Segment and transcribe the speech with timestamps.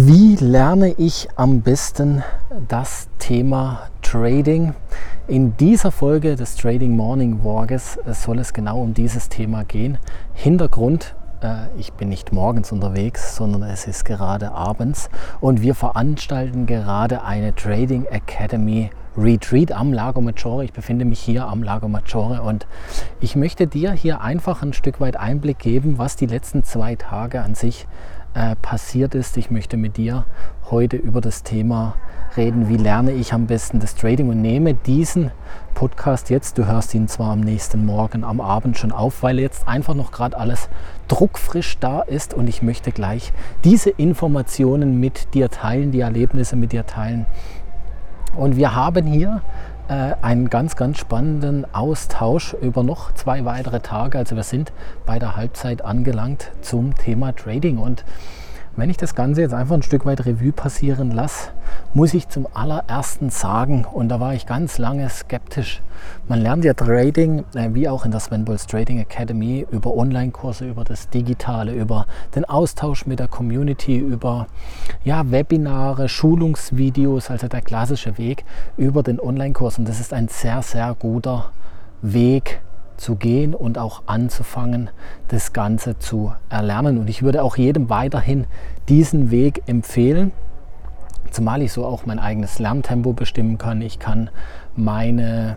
[0.00, 2.22] Wie lerne ich am besten
[2.68, 4.72] das Thema Trading?
[5.26, 9.98] In dieser Folge des Trading Morning Walkes soll es genau um dieses Thema gehen.
[10.34, 15.10] Hintergrund, äh, ich bin nicht morgens unterwegs, sondern es ist gerade abends
[15.40, 20.64] und wir veranstalten gerade eine Trading Academy Retreat am Lago Maggiore.
[20.64, 22.68] Ich befinde mich hier am Lago Maggiore und
[23.20, 27.42] ich möchte dir hier einfach ein Stück weit Einblick geben, was die letzten zwei Tage
[27.42, 27.88] an sich
[28.34, 29.36] äh, passiert ist.
[29.36, 30.24] Ich möchte mit dir
[30.70, 31.94] heute über das Thema
[32.36, 35.30] reden, wie lerne ich am besten das Trading und nehme diesen
[35.74, 39.66] Podcast jetzt, du hörst ihn zwar am nächsten Morgen, am Abend schon auf, weil jetzt
[39.66, 40.68] einfach noch gerade alles
[41.08, 43.32] druckfrisch da ist und ich möchte gleich
[43.64, 47.26] diese Informationen mit dir teilen, die Erlebnisse mit dir teilen.
[48.36, 49.42] Und wir haben hier
[49.88, 54.18] äh, einen ganz, ganz spannenden Austausch über noch zwei weitere Tage.
[54.18, 54.72] Also wir sind
[55.06, 57.78] bei der Halbzeit angelangt zum Thema Trading.
[57.78, 58.04] Und
[58.78, 61.50] wenn ich das Ganze jetzt einfach ein Stück weit Revue passieren lasse,
[61.94, 65.82] muss ich zum allerersten sagen, und da war ich ganz lange skeptisch,
[66.28, 70.68] man lernt ja Trading, äh, wie auch in der Sven Bulls Trading Academy, über Online-Kurse,
[70.68, 74.46] über das Digitale, über den Austausch mit der Community, über
[75.02, 78.44] ja, Webinare, Schulungsvideos, also der klassische Weg
[78.76, 79.78] über den Online-Kurs.
[79.78, 81.50] Und das ist ein sehr, sehr guter
[82.00, 82.60] Weg,
[82.98, 84.90] zu gehen und auch anzufangen,
[85.28, 86.98] das Ganze zu erlernen.
[86.98, 88.46] Und ich würde auch jedem weiterhin
[88.88, 90.32] diesen Weg empfehlen,
[91.30, 93.80] zumal ich so auch mein eigenes Lerntempo bestimmen kann.
[93.80, 94.30] Ich kann
[94.76, 95.56] meine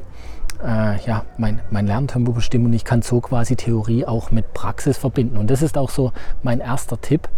[0.64, 4.98] äh, ja, mein, mein Lerntempo bestimmen und ich kann so quasi Theorie auch mit Praxis
[4.98, 5.38] verbinden.
[5.38, 6.12] Und das ist auch so
[6.44, 7.30] mein erster Tipp.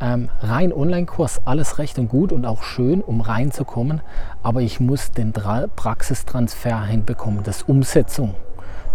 [0.00, 4.00] Ähm, rein Online-Kurs, alles recht und gut und auch schön, um reinzukommen,
[4.42, 8.34] aber ich muss den Tra Praxistransfer hinbekommen, das Umsetzung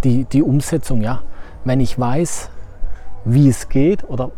[0.03, 1.21] die, die Umsetzung, ja.
[1.65, 2.49] Wenn ich weiß,
[3.25, 4.31] wie es geht oder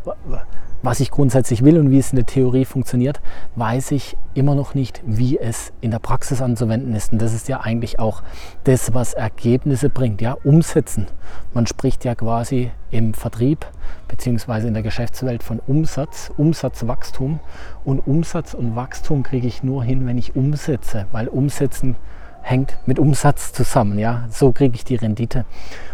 [0.84, 3.22] was ich grundsätzlich will und wie es in der Theorie funktioniert,
[3.56, 7.12] weiß ich immer noch nicht, wie es in der Praxis anzuwenden ist.
[7.12, 8.24] Und das ist ja eigentlich auch
[8.64, 11.06] das, was Ergebnisse bringt, ja, umsetzen.
[11.54, 13.66] Man spricht ja quasi im Vertrieb
[14.08, 14.68] bzw.
[14.68, 17.40] in der Geschäftswelt von Umsatz, Umsatzwachstum.
[17.86, 21.96] Und Umsatz und Wachstum kriege ich nur hin, wenn ich umsetze, weil umsetzen
[22.42, 24.00] hängt mit Umsatz zusammen.
[24.00, 24.28] Ja?
[24.30, 25.46] So kriege ich die Rendite.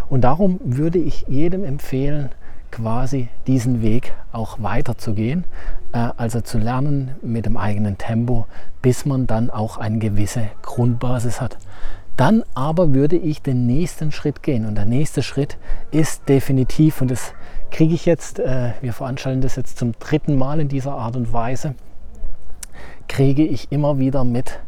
[0.09, 2.30] Und darum würde ich jedem empfehlen,
[2.72, 5.46] quasi diesen Weg auch weiterzugehen,
[5.94, 8.46] äh, also zu lernen mit dem eigenen Tempo,
[8.81, 11.58] bis man dann auch eine gewisse Grundbasis hat.
[12.18, 14.66] Dann aber würde ich den nächsten Schritt gehen.
[14.66, 15.58] Und der nächste Schritt
[15.91, 17.34] ist definitiv, und das
[17.69, 21.31] kriege ich jetzt, äh, wir veranstalten das jetzt zum dritten Mal in dieser Art und
[21.31, 21.75] Weise,
[23.08, 24.59] kriege ich immer wieder mit,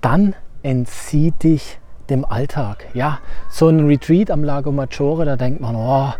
[0.00, 1.78] dann entzieh dich
[2.10, 2.86] dem Alltag.
[2.94, 3.18] Ja,
[3.50, 6.12] so ein Retreat am Lago Maggiore, da denkt man, oh,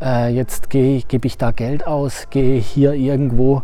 [0.00, 3.62] äh, jetzt gebe ich da Geld aus, gehe hier irgendwo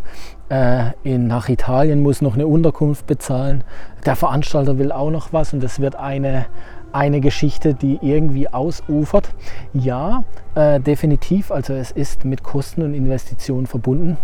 [0.49, 3.63] äh, in, nach Italien, muss noch eine Unterkunft bezahlen.
[4.05, 6.45] Der Veranstalter will auch noch was und es wird eine,
[6.91, 9.29] eine Geschichte, die irgendwie ausufert.
[9.73, 10.23] Ja,
[10.55, 14.17] äh, definitiv, also es ist mit Kosten und Investitionen verbunden.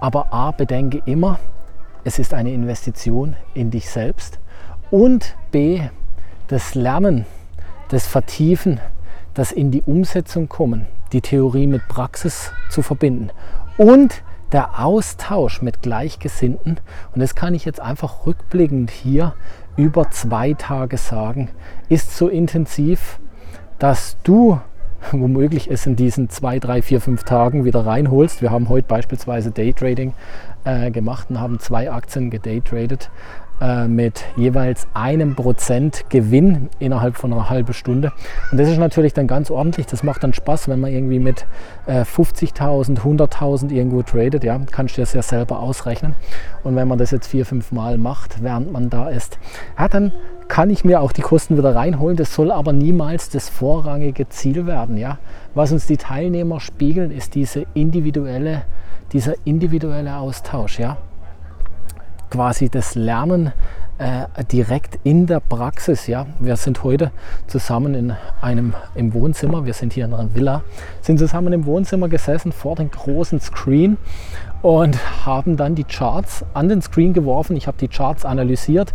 [0.00, 1.38] Aber A, bedenke immer,
[2.04, 4.38] es ist eine Investition in dich selbst
[4.90, 5.80] und B,
[6.48, 7.26] das Lernen,
[7.88, 8.80] das Vertiefen,
[9.34, 13.30] das in die Umsetzung kommen, die Theorie mit Praxis zu verbinden
[13.76, 16.78] und der Austausch mit Gleichgesinnten.
[17.14, 19.34] Und das kann ich jetzt einfach rückblickend hier
[19.76, 21.50] über zwei Tage sagen,
[21.88, 23.18] ist so intensiv,
[23.78, 24.60] dass du
[25.12, 28.42] womöglich es in diesen zwei, drei, vier, fünf Tagen wieder reinholst.
[28.42, 30.14] Wir haben heute beispielsweise Daytrading
[30.64, 33.10] äh, gemacht und haben zwei Aktien gedaytradet.
[33.58, 38.12] Äh, mit jeweils einem Prozent Gewinn innerhalb von einer halben Stunde.
[38.52, 39.86] Und das ist natürlich dann ganz ordentlich.
[39.86, 41.46] Das macht dann Spaß, wenn man irgendwie mit
[41.86, 44.44] äh, 50.000, 100.000 irgendwo tradet.
[44.44, 46.14] Ja, kannst du das ja selber ausrechnen.
[46.64, 49.38] Und wenn man das jetzt vier, fünf Mal macht, während man da ist,
[49.78, 50.12] ja, dann
[50.48, 52.18] kann ich mir auch die Kosten wieder reinholen.
[52.18, 54.98] Das soll aber niemals das vorrangige Ziel werden.
[54.98, 55.16] Ja?
[55.54, 58.64] Was uns die Teilnehmer spiegeln, ist diese individuelle,
[59.14, 60.78] dieser individuelle Austausch.
[60.78, 60.98] Ja?
[62.30, 63.52] Quasi das Lernen
[63.98, 66.06] äh, direkt in der Praxis.
[66.06, 67.12] Ja, wir sind heute
[67.46, 68.12] zusammen in
[68.42, 69.64] einem im Wohnzimmer.
[69.64, 70.62] Wir sind hier in einer Villa,
[71.00, 73.96] sind zusammen im Wohnzimmer gesessen vor dem großen Screen
[74.62, 77.56] und haben dann die Charts an den Screen geworfen.
[77.56, 78.92] Ich habe die Charts analysiert.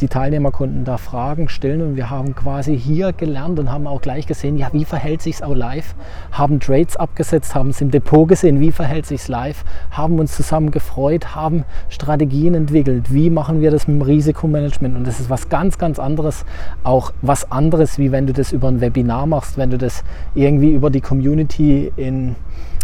[0.00, 4.00] Die Teilnehmer konnten da Fragen stellen und wir haben quasi hier gelernt und haben auch
[4.00, 5.94] gleich gesehen, ja, wie verhält sich es auch live?
[6.32, 9.64] Haben Trades abgesetzt, haben es im Depot gesehen, wie verhält sich es live?
[9.92, 13.12] Haben uns zusammen gefreut, haben Strategien entwickelt.
[13.12, 14.96] Wie machen wir das mit dem Risikomanagement?
[14.96, 16.44] Und das ist was ganz, ganz anderes.
[16.82, 20.02] Auch was anderes, wie wenn du das über ein Webinar machst, wenn du das
[20.34, 22.34] irgendwie über die Community in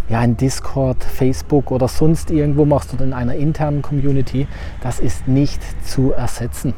[0.09, 4.47] ja in Discord, Facebook oder sonst irgendwo machst oder in einer internen Community,
[4.83, 6.75] das ist nicht zu ersetzen.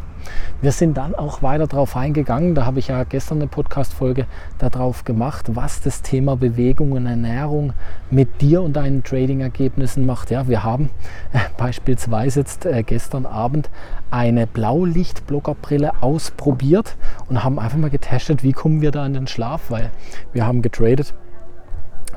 [0.61, 4.27] Wir sind dann auch weiter darauf eingegangen, da habe ich ja gestern eine Podcast-Folge
[4.59, 7.73] darauf gemacht, was das Thema Bewegung und Ernährung
[8.11, 10.31] mit dir und deinen Trading-Ergebnissen macht.
[10.31, 10.91] Ja, wir haben
[11.33, 13.71] äh, beispielsweise jetzt äh, gestern Abend
[14.11, 16.97] eine Blaulicht-Blockerbrille ausprobiert
[17.29, 19.91] und haben einfach mal getestet, wie kommen wir da in den Schlaf, weil
[20.33, 21.15] wir haben getradet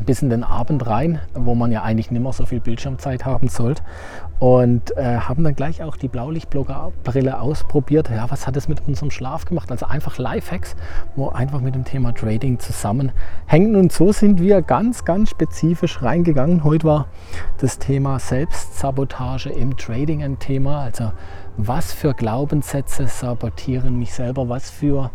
[0.03, 3.47] bis in den Abend rein, wo man ja eigentlich nicht mehr so viel Bildschirmzeit haben
[3.47, 3.81] sollte.
[4.39, 8.09] Und äh, haben dann gleich auch die Blaulichtblogger-Brille ausprobiert.
[8.09, 9.71] Ja, was hat es mit unserem Schlaf gemacht?
[9.71, 10.75] Also einfach Lifehacks,
[11.15, 13.75] wo einfach mit dem Thema Trading zusammenhängen.
[13.75, 16.63] Und so sind wir ganz, ganz spezifisch reingegangen.
[16.63, 17.07] Heute war
[17.59, 20.81] das Thema Selbstsabotage im Trading ein Thema.
[20.81, 21.13] Also
[21.55, 25.11] was für Glaubenssätze sabotieren mich selber, was für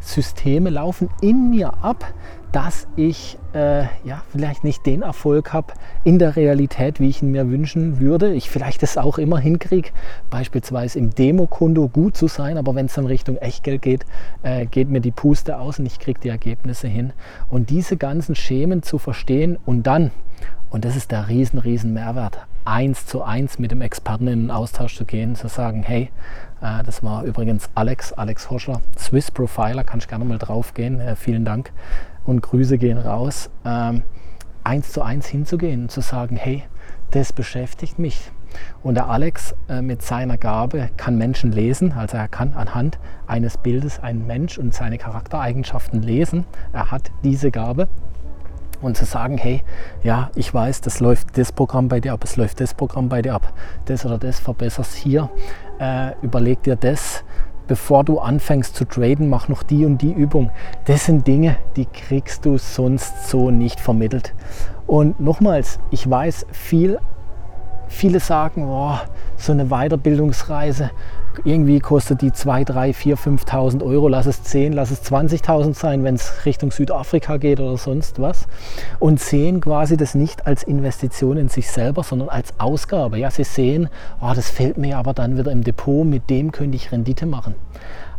[0.00, 2.04] Systeme laufen in mir ab,
[2.52, 5.74] dass ich äh, ja, vielleicht nicht den Erfolg habe
[6.04, 8.32] in der Realität, wie ich ihn mir wünschen würde.
[8.32, 9.90] Ich vielleicht es auch immer hinkriege,
[10.30, 14.06] beispielsweise im Demokonto gut zu sein, aber wenn es dann Richtung Echtgeld geht,
[14.42, 17.12] äh, geht mir die Puste aus und ich kriege die Ergebnisse hin.
[17.50, 20.10] Und diese ganzen Schemen zu verstehen und dann,
[20.70, 24.50] und das ist der riesen, riesen Mehrwert, eins zu eins mit dem Experten in den
[24.50, 26.10] Austausch zu gehen, zu sagen, hey,
[26.60, 31.00] äh, das war übrigens Alex, Alex Horschler, Swiss Profiler, kann ich gerne mal drauf gehen,
[31.00, 31.72] äh, vielen Dank
[32.28, 34.02] und Grüße gehen raus, ähm,
[34.62, 36.62] eins zu eins hinzugehen und zu sagen, hey,
[37.10, 38.30] das beschäftigt mich.
[38.82, 43.56] Und der Alex äh, mit seiner Gabe kann Menschen lesen, also er kann anhand eines
[43.56, 46.44] Bildes einen Mensch und seine Charaktereigenschaften lesen.
[46.72, 47.88] Er hat diese Gabe
[48.82, 49.62] und zu sagen, hey,
[50.02, 53.22] ja, ich weiß, das läuft das Programm bei dir ab, es läuft das Programm bei
[53.22, 53.54] dir ab,
[53.86, 55.30] das oder das verbesserst hier,
[55.80, 57.24] äh, überleg dir das,
[57.68, 60.50] bevor du anfängst zu traden, mach noch die und die Übung.
[60.86, 64.34] Das sind Dinge, die kriegst du sonst so nicht vermittelt.
[64.86, 66.98] Und nochmals, ich weiß, viel,
[67.88, 68.98] viele sagen, oh,
[69.36, 70.90] so eine Weiterbildungsreise,
[71.44, 76.04] irgendwie kostet die 2, 3, 4, 5.000 Euro, lass es 10, lass es 20.000 sein,
[76.04, 78.46] wenn es Richtung Südafrika geht oder sonst was.
[78.98, 83.18] Und sehen quasi das nicht als Investition in sich selber, sondern als Ausgabe.
[83.18, 83.88] Ja, sie sehen,
[84.20, 87.54] oh, das fällt mir aber dann wieder im Depot, mit dem könnte ich Rendite machen.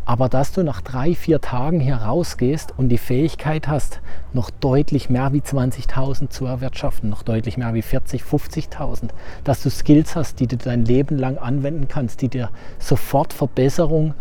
[0.09, 4.01] Aber dass du nach drei, vier Tagen hier rausgehst und die Fähigkeit hast,
[4.33, 9.09] noch deutlich mehr wie 20.000 zu erwirtschaften, noch deutlich mehr wie 40, 50.000,
[9.43, 14.15] dass du Skills hast, die du dein Leben lang anwenden kannst, die dir sofort Verbesserung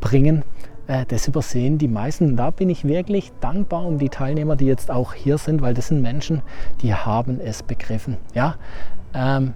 [0.00, 0.44] bringen,
[0.86, 2.24] äh, das übersehen die meisten.
[2.24, 5.74] Und da bin ich wirklich dankbar um die Teilnehmer, die jetzt auch hier sind, weil
[5.74, 6.40] das sind Menschen,
[6.80, 8.16] die haben es begriffen.
[8.32, 8.54] Ja?
[9.12, 9.52] Ähm,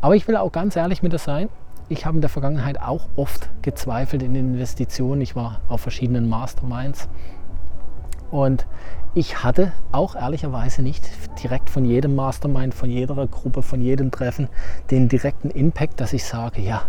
[0.00, 1.48] aber ich will auch ganz ehrlich mit dir sein,
[1.88, 5.20] ich habe in der Vergangenheit auch oft gezweifelt in Investitionen.
[5.20, 7.08] Ich war auf verschiedenen Masterminds
[8.30, 8.66] und
[9.14, 11.08] ich hatte auch ehrlicherweise nicht
[11.42, 14.48] direkt von jedem Mastermind, von jeder Gruppe, von jedem Treffen
[14.90, 16.82] den direkten Impact, dass ich sage, ja,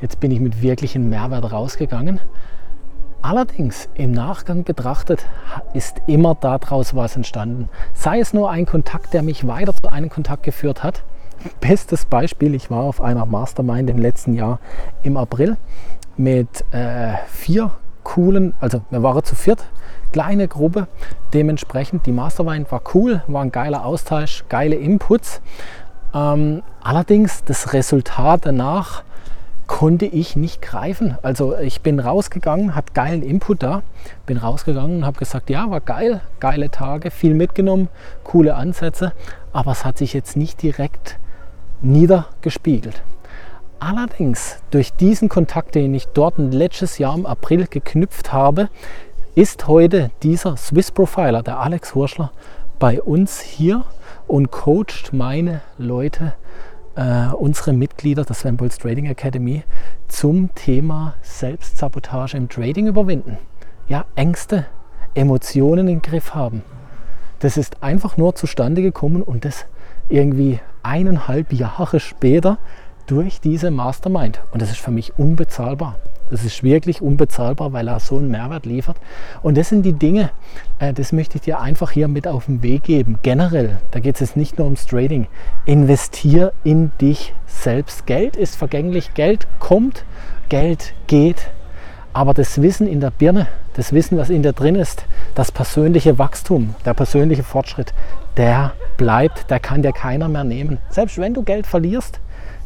[0.00, 2.20] jetzt bin ich mit wirklichem Mehrwert rausgegangen.
[3.22, 5.24] Allerdings im Nachgang betrachtet
[5.74, 7.68] ist immer daraus was entstanden.
[7.94, 11.04] Sei es nur ein Kontakt, der mich weiter zu einem Kontakt geführt hat,
[11.60, 14.58] bestes Beispiel, ich war auf einer Mastermind im letzten Jahr
[15.02, 15.56] im April
[16.16, 17.70] mit äh, vier
[18.02, 19.64] coolen, also wir waren zu viert,
[20.12, 20.88] kleine Gruppe.
[21.32, 25.40] Dementsprechend, die Mastermind war cool, war ein geiler Austausch, geile Inputs.
[26.14, 29.02] Ähm, allerdings das Resultat danach
[29.66, 31.16] konnte ich nicht greifen.
[31.22, 33.82] Also ich bin rausgegangen, hat geilen Input da,
[34.26, 37.88] bin rausgegangen und habe gesagt, ja, war geil, geile Tage, viel mitgenommen,
[38.22, 39.12] coole Ansätze,
[39.52, 41.18] aber es hat sich jetzt nicht direkt
[41.82, 43.02] niedergespiegelt.
[43.78, 48.68] Allerdings durch diesen Kontakt, den ich dort letztes Jahr im April geknüpft habe,
[49.34, 52.30] ist heute dieser Swiss Profiler, der Alex Hurschler,
[52.78, 53.84] bei uns hier
[54.26, 56.34] und coacht meine Leute,
[56.94, 59.64] äh, unsere Mitglieder der Sven Bolz Trading Academy
[60.08, 63.38] zum Thema Selbstsabotage im Trading überwinden.
[63.88, 64.66] Ja, Ängste,
[65.14, 66.62] Emotionen im Griff haben.
[67.40, 69.66] Das ist einfach nur zustande gekommen und das
[70.08, 72.58] irgendwie eineinhalb Jahre später
[73.06, 74.40] durch diese Mastermind.
[74.52, 75.96] Und das ist für mich unbezahlbar.
[76.30, 78.96] Das ist wirklich unbezahlbar, weil er so einen Mehrwert liefert.
[79.42, 80.30] Und das sind die Dinge,
[80.78, 83.18] äh, das möchte ich dir einfach hier mit auf den Weg geben.
[83.22, 85.26] Generell, da geht es jetzt nicht nur ums Trading.
[85.66, 88.06] Investier in dich selbst.
[88.06, 90.06] Geld ist vergänglich, Geld kommt,
[90.48, 91.50] Geld geht.
[92.14, 96.18] Aber das Wissen in der Birne, das Wissen, was in dir drin ist, das persönliche
[96.18, 97.94] Wachstum, der persönliche Fortschritt,
[98.36, 100.78] der bleibt, der kann dir keiner mehr nehmen.
[100.90, 102.20] Selbst wenn du Geld verlierst,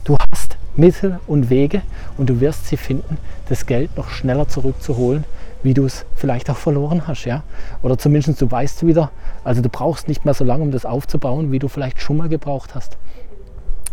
[0.05, 1.83] du hast Mittel und Wege
[2.19, 5.25] und du wirst sie finden, das Geld noch schneller zurückzuholen,
[5.63, 7.43] wie du es vielleicht auch verloren hast, ja.
[7.83, 9.11] Oder zumindest du weißt wieder,
[9.43, 12.29] also du brauchst nicht mehr so lange, um das aufzubauen, wie du vielleicht schon mal
[12.29, 12.99] gebraucht hast.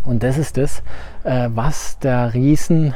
[0.04, 0.84] Und das ist das,
[1.24, 2.94] äh, was der riesen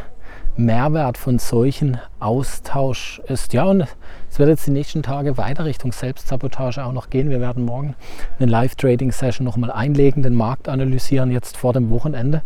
[0.58, 3.54] Mehrwert von solchen Austausch ist.
[3.54, 3.88] Ja, und
[4.30, 7.30] es wird jetzt die nächsten Tage weiter Richtung Selbstsabotage auch noch gehen.
[7.30, 7.96] Wir werden morgen
[8.40, 12.42] eine Live-Trading-Session nochmal einlegen, den Markt analysieren, jetzt vor dem Wochenende.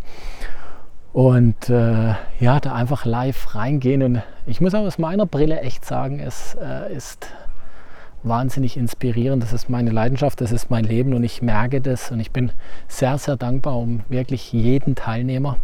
[1.12, 4.02] Und äh, ja, da einfach live reingehen.
[4.02, 7.28] Und ich muss auch aus meiner Brille echt sagen, es äh, ist
[8.22, 9.42] wahnsinnig inspirierend.
[9.42, 12.10] Das ist meine Leidenschaft, das ist mein Leben und ich merke das.
[12.10, 12.52] Und ich bin
[12.88, 15.58] sehr, sehr dankbar um wirklich jeden Teilnehmer,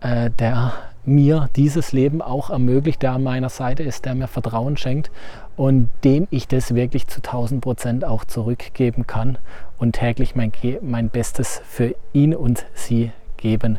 [0.00, 0.72] äh, der
[1.06, 5.10] mir dieses Leben auch ermöglicht, der an meiner Seite ist, der mir Vertrauen schenkt
[5.56, 9.38] und dem ich das wirklich zu 1000 Prozent auch zurückgeben kann
[9.78, 13.78] und täglich mein, mein Bestes für ihn und sie geben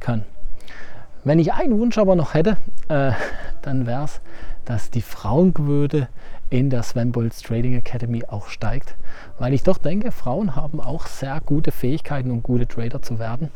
[0.00, 0.24] kann.
[1.24, 2.56] Wenn ich einen Wunsch aber noch hätte,
[2.88, 3.12] äh,
[3.62, 4.20] dann wäre es,
[4.64, 6.08] dass die Frauenquote
[6.50, 8.96] in der Sven Bolz Trading Academy auch steigt,
[9.38, 13.50] weil ich doch denke, Frauen haben auch sehr gute Fähigkeiten, um gute Trader zu werden.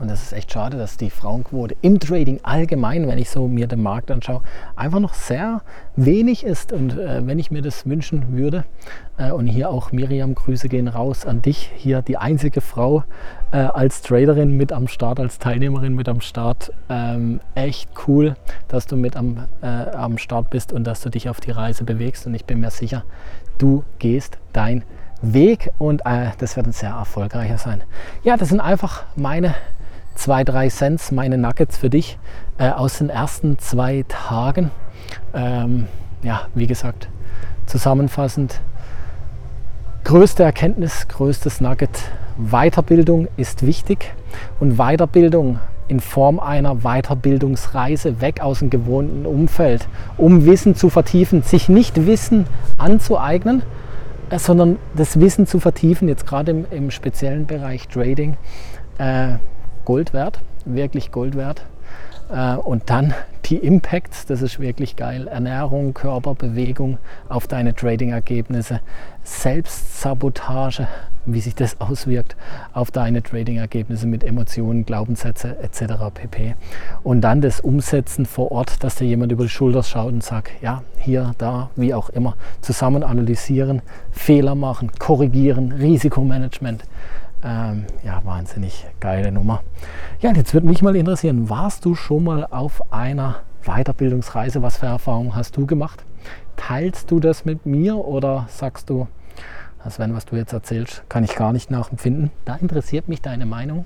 [0.00, 3.66] Und das ist echt schade, dass die Frauenquote im Trading allgemein, wenn ich so mir
[3.66, 4.42] den Markt anschaue,
[4.74, 5.62] einfach noch sehr
[5.96, 6.72] wenig ist.
[6.72, 8.64] Und äh, wenn ich mir das wünschen würde,
[9.18, 13.04] äh, und hier auch Miriam, Grüße gehen raus an dich, hier die einzige Frau
[13.52, 16.72] äh, als Traderin mit am Start, als Teilnehmerin mit am Start.
[16.88, 18.34] Ähm, echt cool,
[18.68, 21.84] dass du mit am, äh, am Start bist und dass du dich auf die Reise
[21.84, 22.26] bewegst.
[22.26, 23.04] Und ich bin mir sicher,
[23.58, 24.84] du gehst dein
[25.20, 27.82] Weg und äh, das wird ein sehr erfolgreicher sein.
[28.24, 29.54] Ja, das sind einfach meine
[30.14, 32.18] zwei, drei Cents, meine Nuggets für dich
[32.58, 34.70] äh, aus den ersten zwei Tagen.
[35.34, 35.86] Ähm,
[36.22, 37.08] ja, wie gesagt,
[37.66, 38.60] zusammenfassend,
[40.04, 41.90] größte Erkenntnis, größtes Nugget,
[42.36, 44.12] Weiterbildung ist wichtig
[44.60, 51.42] und Weiterbildung in Form einer Weiterbildungsreise weg aus dem gewohnten Umfeld, um Wissen zu vertiefen,
[51.42, 52.46] sich nicht Wissen
[52.78, 53.62] anzueignen,
[54.30, 58.36] äh, sondern das Wissen zu vertiefen, jetzt gerade im, im speziellen Bereich Trading,
[58.98, 59.34] äh,
[59.84, 61.64] Gold wert, wirklich Gold wert.
[62.32, 63.14] Äh, und dann
[63.46, 65.26] die Impacts, das ist wirklich geil.
[65.28, 66.98] Ernährung, Körperbewegung
[67.28, 68.80] auf deine Trading-Ergebnisse,
[69.24, 70.86] Selbstsabotage,
[71.26, 72.36] wie sich das auswirkt
[72.72, 75.94] auf deine Trading-Ergebnisse mit Emotionen, Glaubenssätze etc.
[76.14, 76.54] pp.
[77.02, 80.50] Und dann das Umsetzen vor Ort, dass dir jemand über die Schulter schaut und sagt,
[80.62, 86.84] ja, hier, da, wie auch immer, zusammen analysieren, Fehler machen, korrigieren, Risikomanagement.
[87.44, 89.62] Ähm, ja, wahnsinnig geile Nummer.
[90.20, 94.62] Ja, und jetzt würde mich mal interessieren, warst du schon mal auf einer Weiterbildungsreise?
[94.62, 96.04] Was für Erfahrungen hast du gemacht?
[96.56, 99.08] Teilst du das mit mir oder sagst du,
[99.88, 102.30] Sven, was du jetzt erzählst, kann ich gar nicht nachempfinden?
[102.44, 103.84] Da interessiert mich deine Meinung.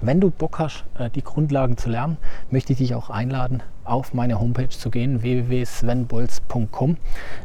[0.00, 2.18] Wenn du Bock hast, äh, die Grundlagen zu lernen,
[2.50, 6.96] möchte ich dich auch einladen, auf meine Homepage zu gehen, www.svenbolz.com.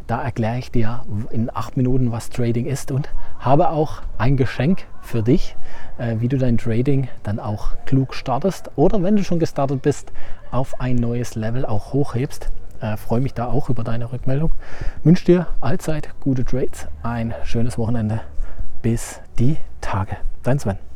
[0.06, 4.86] Da erkläre ich dir in acht Minuten, was Trading ist und habe auch ein Geschenk
[5.02, 5.56] für dich,
[5.98, 10.12] äh, wie du dein Trading dann auch klug startest oder wenn du schon gestartet bist,
[10.52, 12.50] auf ein neues Level auch hochhebst.
[12.82, 14.52] Äh, freue mich da auch über deine Rückmeldung.
[15.04, 18.22] Wünsche dir allzeit gute Trades, ein schönes Wochenende.
[18.84, 20.18] Bis die Tage.
[20.44, 20.93] Dein Sven.